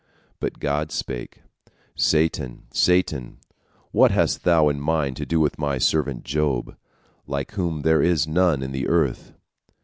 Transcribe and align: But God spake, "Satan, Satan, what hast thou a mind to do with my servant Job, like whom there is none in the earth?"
But 0.39 0.57
God 0.57 0.91
spake, 0.91 1.43
"Satan, 1.93 2.63
Satan, 2.73 3.37
what 3.91 4.09
hast 4.09 4.43
thou 4.45 4.67
a 4.67 4.73
mind 4.73 5.15
to 5.17 5.27
do 5.27 5.39
with 5.39 5.59
my 5.59 5.77
servant 5.77 6.23
Job, 6.23 6.75
like 7.27 7.51
whom 7.51 7.81
there 7.81 8.01
is 8.01 8.27
none 8.27 8.63
in 8.63 8.71
the 8.71 8.87
earth?" 8.87 9.33